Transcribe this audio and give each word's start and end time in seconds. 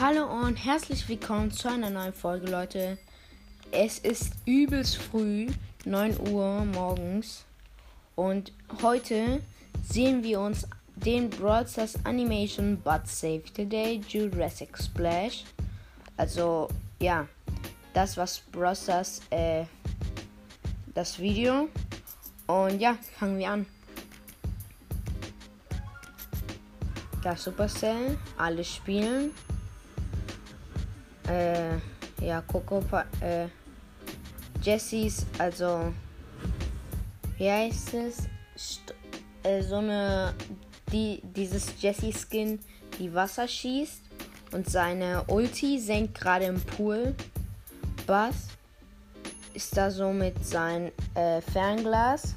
Hallo 0.00 0.26
und 0.26 0.54
herzlich 0.54 1.08
willkommen 1.08 1.50
zu 1.50 1.68
einer 1.68 1.90
neuen 1.90 2.12
Folge, 2.12 2.48
Leute. 2.48 2.98
Es 3.72 3.98
ist 3.98 4.32
übelst 4.46 4.96
früh, 4.96 5.48
9 5.86 6.30
Uhr 6.30 6.64
morgens. 6.66 7.44
Und 8.14 8.52
heute 8.80 9.42
sehen 9.82 10.22
wir 10.22 10.38
uns 10.38 10.68
den 10.94 11.28
Brawl 11.28 11.66
Stars 11.66 11.98
Animation 12.04 12.80
But 12.80 13.08
Save 13.08 13.42
Today 13.52 14.00
Jurassic 14.08 14.78
Splash. 14.78 15.42
Also, 16.16 16.68
ja, 17.00 17.26
das 17.92 18.16
was 18.16 18.38
Brawl 18.52 18.76
Stars, 18.76 19.20
äh, 19.30 19.64
das 20.94 21.18
Video. 21.18 21.68
Und 22.46 22.78
ja, 22.78 22.96
fangen 23.18 23.40
wir 23.40 23.50
an. 23.50 23.66
Das 27.20 27.42
Supercell, 27.42 28.16
alle 28.36 28.62
spielen 28.62 29.32
äh, 31.28 31.76
ja, 32.24 32.42
Coco, 32.42 32.82
äh, 33.20 33.46
Jessys, 34.62 35.26
also, 35.38 35.92
wie 37.36 37.50
heißt 37.50 37.94
es? 37.94 38.28
St 38.56 38.94
äh, 39.44 39.62
so 39.62 39.76
eine, 39.76 40.34
die, 40.92 41.22
dieses 41.22 41.80
Jessie-Skin, 41.80 42.58
die 42.98 43.14
Wasser 43.14 43.46
schießt 43.46 44.02
und 44.52 44.68
seine 44.68 45.24
Ulti 45.28 45.78
senkt 45.78 46.18
gerade 46.18 46.46
im 46.46 46.60
Pool. 46.60 47.14
Bass 48.06 48.48
ist 49.54 49.76
da 49.76 49.90
so 49.90 50.12
mit 50.12 50.44
seinem 50.44 50.90
äh, 51.14 51.40
Fernglas, 51.40 52.34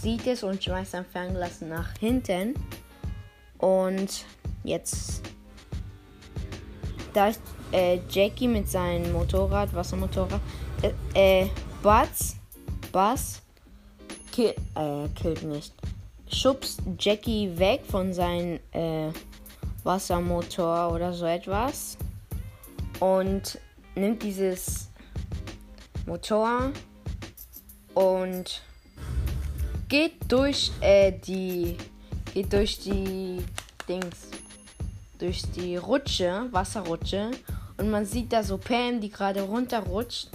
sieht 0.00 0.26
es 0.26 0.42
und 0.42 0.62
schmeißt 0.62 0.92
sein 0.92 1.04
Fernglas 1.04 1.60
nach 1.60 1.92
hinten. 1.98 2.54
Und 3.58 4.24
jetzt, 4.62 5.22
da 7.12 7.28
ist 7.28 7.40
äh, 7.74 7.98
Jackie 8.08 8.48
mit 8.48 8.68
seinem 8.68 9.12
Motorrad, 9.12 9.74
Wassermotorrad, 9.74 10.40
äh, 11.14 11.42
äh 11.42 11.48
Buzz, 11.82 12.36
Buzz, 12.92 13.42
kill, 14.32 14.54
äh, 14.76 15.08
killt 15.14 15.42
nicht, 15.42 15.74
schubst 16.28 16.80
Jackie 16.98 17.50
weg 17.58 17.82
von 17.86 18.14
seinem 18.14 18.60
äh, 18.72 19.10
Wassermotor 19.82 20.92
oder 20.92 21.12
so 21.12 21.26
etwas 21.26 21.98
und 23.00 23.58
nimmt 23.96 24.22
dieses 24.22 24.88
Motor 26.06 26.70
und 27.94 28.62
geht 29.88 30.14
durch 30.28 30.70
äh, 30.80 31.12
die 31.12 31.76
geht 32.32 32.52
durch 32.52 32.78
die 32.78 33.44
Dings 33.88 34.28
durch 35.18 35.42
die 35.52 35.76
Rutsche 35.76 36.48
Wasserrutsche 36.50 37.30
und 37.76 37.90
man 37.90 38.06
sieht 38.06 38.32
da 38.32 38.42
so 38.42 38.58
Pam, 38.58 39.00
die 39.00 39.10
gerade 39.10 39.42
runterrutscht 39.42 40.28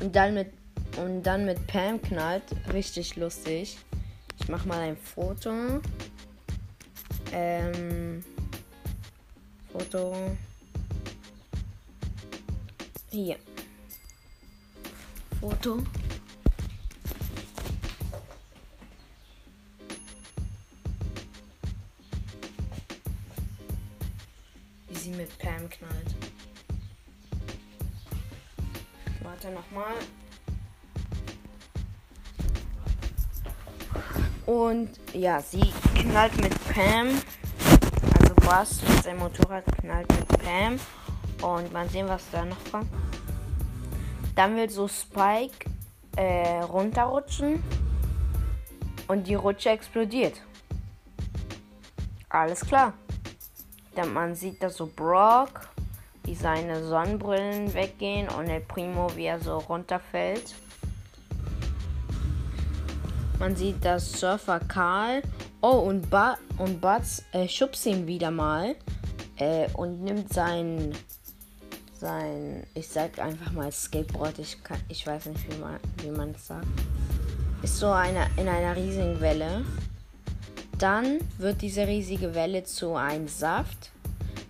und 0.00 0.14
dann 0.14 0.34
mit 0.34 0.52
und 0.96 1.22
dann 1.22 1.44
mit 1.44 1.66
Pam 1.66 2.00
knallt. 2.00 2.42
Richtig 2.72 3.16
lustig. 3.16 3.78
Ich 4.40 4.48
mach 4.48 4.64
mal 4.64 4.80
ein 4.80 4.96
Foto. 4.96 5.80
Ähm, 7.32 8.24
Foto. 9.72 10.14
Hier. 13.10 13.36
Foto. 15.40 15.82
Wie 24.88 24.94
sie 24.94 25.10
mit 25.10 25.38
Pam 25.38 25.68
knallt. 25.68 26.25
Warte 29.36 29.54
nochmal. 29.54 29.94
Und 34.46 34.90
ja, 35.12 35.42
sie 35.42 35.72
knallt 35.94 36.40
mit 36.40 36.54
Pam. 36.72 37.08
Also 38.18 38.34
was 38.46 38.80
seinem 39.02 39.18
Motorrad 39.18 39.64
knallt 39.78 40.08
mit 40.08 40.28
Pam. 40.28 40.80
Und 41.42 41.70
mal 41.70 41.86
sehen, 41.90 42.08
was 42.08 42.22
da 42.32 42.46
noch 42.46 42.56
kommt. 42.70 42.90
Dann 44.34 44.56
will 44.56 44.70
so 44.70 44.88
Spike 44.88 45.68
äh, 46.16 46.60
runterrutschen. 46.60 47.62
Und 49.06 49.26
die 49.26 49.34
Rutsche 49.34 49.68
explodiert. 49.68 50.40
Alles 52.30 52.60
klar. 52.60 52.94
Dann 53.94 54.14
man 54.14 54.34
sieht 54.34 54.62
da 54.62 54.70
so 54.70 54.86
Brock 54.86 55.68
wie 56.26 56.34
seine 56.34 56.84
Sonnenbrillen 56.84 57.72
weggehen 57.72 58.28
und 58.28 58.48
El 58.48 58.60
Primo, 58.60 59.10
wie 59.14 59.26
er 59.26 59.40
so 59.40 59.58
runterfällt. 59.58 60.54
Man 63.38 63.54
sieht 63.54 63.84
das 63.84 64.12
Surfer 64.12 64.60
Karl. 64.60 65.22
Oh, 65.60 65.78
und, 65.78 66.10
ba 66.10 66.36
und 66.58 66.80
Butz 66.80 67.22
äh, 67.32 67.48
schubst 67.48 67.86
ihn 67.86 68.06
wieder 68.06 68.30
mal 68.30 68.76
äh, 69.36 69.68
und 69.74 70.02
nimmt 70.02 70.32
sein, 70.32 70.92
sein, 71.94 72.66
ich 72.74 72.88
sag 72.88 73.18
einfach 73.18 73.52
mal 73.52 73.70
Skateboard, 73.70 74.38
ich, 74.38 74.62
kann, 74.62 74.78
ich 74.88 75.06
weiß 75.06 75.26
nicht, 75.26 75.50
wie 75.50 75.58
man 76.08 76.30
wie 76.30 76.36
es 76.36 76.46
sagt. 76.46 76.66
Ist 77.62 77.78
so 77.78 77.88
eine, 77.88 78.26
in 78.36 78.48
einer 78.48 78.76
riesigen 78.76 79.20
Welle. 79.20 79.64
Dann 80.78 81.18
wird 81.38 81.62
diese 81.62 81.86
riesige 81.86 82.34
Welle 82.34 82.64
zu 82.64 82.94
einem 82.94 83.28
Saft 83.28 83.90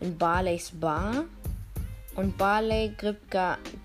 in 0.01 0.19
Barleys 0.19 0.73
Bar. 0.73 1.25
Und 2.17 2.39
Barley 2.39 2.95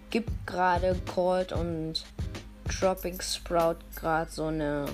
gibt 0.10 0.48
gerade 0.48 0.96
Cold 1.14 1.52
und 1.52 2.06
Tropic 2.70 3.22
Sprout 3.22 3.76
gerade 3.96 4.32
so 4.32 4.46
eine. 4.46 4.86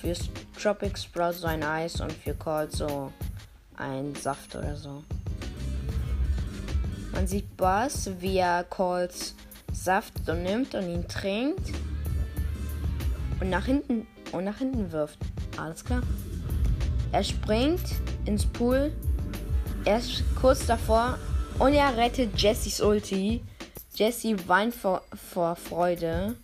Für 0.00 0.14
Tropic 0.60 0.98
Sprout 0.98 1.32
so 1.32 1.46
ein 1.48 1.64
Eis 1.64 2.00
und 2.00 2.12
für 2.12 2.34
Cold 2.34 2.70
so 2.72 3.12
ein 3.76 4.14
Saft 4.14 4.54
oder 4.54 4.76
so. 4.76 5.02
Man 7.12 7.26
sieht 7.26 7.56
Buzz, 7.56 8.10
wie 8.20 8.38
er 8.38 8.64
Colds 8.64 9.34
Saft 9.72 10.12
so 10.24 10.34
nimmt 10.34 10.74
und 10.74 10.88
ihn 10.88 11.08
trinkt. 11.08 11.72
Und 13.40 13.50
nach 13.50 13.64
hinten 13.64 14.06
und 14.30 14.44
nach 14.44 14.58
hinten 14.58 14.92
wirft. 14.92 15.18
Alles 15.56 15.84
klar. 15.84 16.02
Er 17.10 17.24
springt 17.24 17.96
ins 18.26 18.46
Pool. 18.46 18.92
Er 19.84 19.98
ist 19.98 20.22
kurz 20.40 20.66
davor, 20.66 21.18
und 21.58 21.74
er 21.74 21.96
rettet 21.96 22.40
Jessys 22.40 22.80
Ulti. 22.80 23.42
Jessie 23.94 24.36
weint 24.48 24.74
vor, 24.74 25.02
vor 25.32 25.54
Freude. 25.56 26.36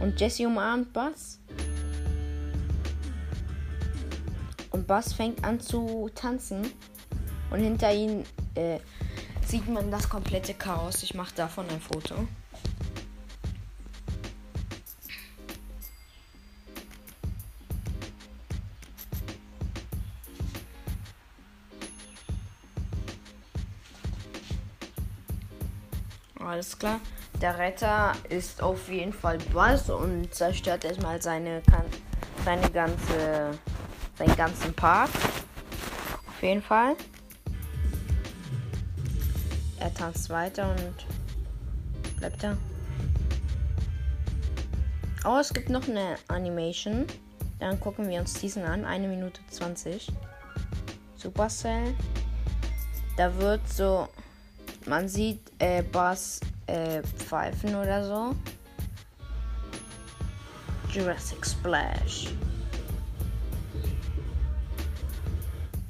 Und 0.00 0.18
Jessie 0.20 0.46
umarmt 0.46 0.92
Bass. 0.92 1.38
Und 4.70 4.86
Bass 4.86 5.12
fängt 5.12 5.44
an 5.44 5.60
zu 5.60 6.10
tanzen. 6.14 6.72
Und 7.50 7.60
hinter 7.60 7.94
ihm 7.94 8.24
äh, 8.54 8.78
sieht 9.46 9.68
man 9.68 9.90
das 9.90 10.08
komplette 10.08 10.54
Chaos. 10.54 11.02
Ich 11.02 11.14
mache 11.14 11.34
davon 11.36 11.68
ein 11.68 11.80
Foto. 11.80 12.14
Alles 26.44 26.78
klar. 26.78 27.00
Der 27.40 27.58
Retter 27.58 28.12
ist 28.28 28.62
auf 28.62 28.88
jeden 28.88 29.12
Fall 29.12 29.38
Buzz 29.52 29.88
und 29.88 30.34
zerstört 30.34 30.84
erstmal 30.84 31.20
seine, 31.22 31.62
seine 32.44 32.70
ganze, 32.70 33.58
seinen 34.18 34.36
ganzen 34.36 34.74
Park. 34.74 35.10
Auf 36.28 36.42
jeden 36.42 36.62
Fall. 36.62 36.96
Er 39.78 39.94
tanzt 39.94 40.30
weiter 40.30 40.70
und 40.70 41.06
bleibt 42.18 42.42
da. 42.42 42.56
Oh, 45.24 45.38
es 45.38 45.52
gibt 45.52 45.68
noch 45.68 45.88
eine 45.88 46.16
Animation. 46.28 47.06
Dann 47.60 47.78
gucken 47.78 48.08
wir 48.08 48.20
uns 48.20 48.34
diesen 48.34 48.64
an. 48.64 48.84
Eine 48.84 49.06
Minute 49.06 49.40
20. 49.50 50.08
Supercell. 51.16 51.94
Da 53.16 53.36
wird 53.36 53.68
so 53.68 54.08
man 54.86 55.08
sieht 55.08 55.40
äh, 55.58 55.82
Bass 55.82 56.40
äh, 56.66 57.02
pfeifen 57.02 57.74
oder 57.74 58.04
so. 58.04 58.34
Jurassic 60.90 61.46
Splash. 61.46 62.28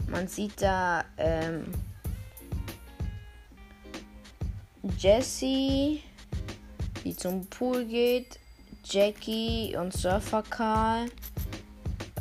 Man 0.06 0.28
sieht 0.28 0.60
da 0.60 1.04
ähm, 1.16 1.64
Jessie, 4.98 6.02
die 7.02 7.16
zum 7.16 7.46
Pool 7.46 7.84
geht, 7.86 8.38
Jackie 8.84 9.76
und 9.76 9.92
Surfer 9.92 10.42
Karl, 10.50 11.06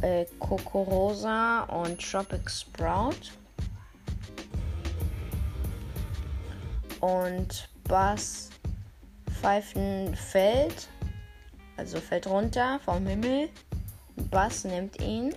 äh, 0.01 0.25
Coco 0.39 0.83
Rosa 0.83 1.63
und 1.63 1.99
Tropic 1.99 2.49
Sprout. 2.49 3.31
Und 7.01 7.69
Bass 7.83 8.49
Pfeifen 9.41 10.15
fällt, 10.15 10.87
also 11.75 11.99
fällt 11.99 12.27
runter 12.27 12.79
vom 12.85 13.05
Himmel. 13.07 13.49
Bass 14.29 14.65
nimmt 14.65 15.01
ihn. 15.01 15.35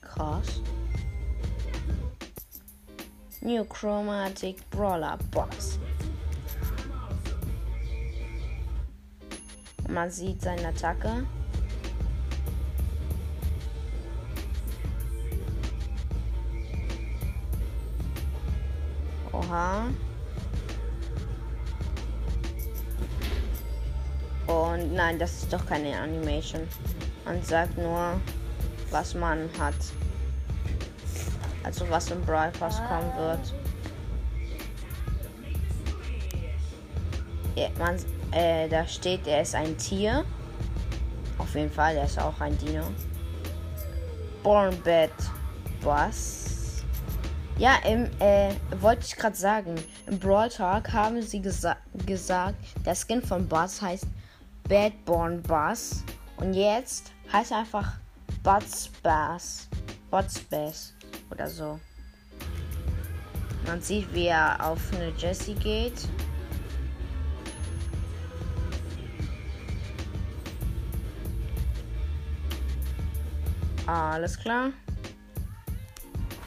Krass. 0.00 0.62
New 3.42 3.64
Chromatic 3.64 4.68
Brawler 4.70 5.18
Box. 5.30 5.78
Man 9.88 10.10
sieht 10.10 10.40
seine 10.40 10.68
Attacke. 10.68 11.26
Oha. 19.42 19.88
Und 24.46 24.92
nein, 24.94 25.18
das 25.18 25.42
ist 25.42 25.52
doch 25.52 25.64
keine 25.66 25.98
Animation. 25.98 26.68
Man 27.24 27.42
sagt 27.42 27.78
nur, 27.78 28.20
was 28.90 29.14
man 29.14 29.48
hat. 29.58 29.74
Also 31.64 31.88
was 31.88 32.10
im 32.10 32.20
Brawl 32.22 32.50
Pass 32.50 32.80
kommen 32.88 33.12
wird. 33.16 33.54
Ja, 37.54 37.68
man, 37.78 37.96
äh, 38.32 38.68
da 38.68 38.86
steht, 38.86 39.26
er 39.26 39.42
ist 39.42 39.54
ein 39.54 39.76
Tier. 39.76 40.24
Auf 41.38 41.54
jeden 41.54 41.70
Fall, 41.70 41.96
er 41.96 42.04
ist 42.04 42.18
auch 42.18 42.40
ein 42.40 42.56
Dino. 42.58 42.84
Born 44.42 44.76
Bed 44.82 45.12
Was? 45.82 46.61
Ja, 47.58 47.76
im, 47.84 48.06
äh, 48.18 48.54
wollte 48.80 49.06
ich 49.06 49.16
gerade 49.16 49.36
sagen, 49.36 49.74
im 50.06 50.18
Brawl 50.18 50.48
Talk 50.48 50.92
haben 50.92 51.22
sie 51.22 51.40
gesa 51.40 51.76
gesagt, 52.06 52.56
der 52.84 52.94
Skin 52.94 53.22
von 53.22 53.46
Buzz 53.46 53.80
heißt 53.80 54.06
Bad 54.68 55.04
Born 55.04 55.42
Buzz. 55.42 56.02
Und 56.38 56.54
jetzt 56.54 57.12
heißt 57.32 57.52
er 57.52 57.58
einfach 57.58 57.92
Buzz 58.42 58.90
Bass. 59.02 59.68
Buzz 60.10 60.40
Bass 60.40 60.94
oder 61.30 61.46
so. 61.46 61.78
Man 63.66 63.80
sieht, 63.80 64.12
wie 64.12 64.26
er 64.26 64.66
auf 64.66 64.80
eine 64.94 65.12
Jessie 65.16 65.54
geht. 65.54 66.08
Alles 73.86 74.38
klar. 74.38 74.70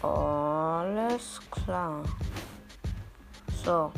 Alles 0.06 1.40
klar. 1.50 2.04
So, 3.63 3.92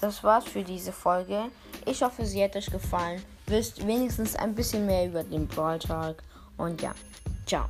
das 0.00 0.24
war's 0.24 0.44
für 0.44 0.64
diese 0.64 0.92
Folge. 0.92 1.44
Ich 1.86 2.02
hoffe, 2.02 2.24
sie 2.24 2.42
hat 2.42 2.56
euch 2.56 2.70
gefallen. 2.70 3.22
Wisst 3.46 3.86
wenigstens 3.86 4.34
ein 4.34 4.54
bisschen 4.54 4.86
mehr 4.86 5.06
über 5.06 5.22
den 5.22 5.46
Brawl 5.46 5.78
Talk. 5.78 6.16
Und 6.56 6.82
ja, 6.82 6.94
ciao. 7.46 7.66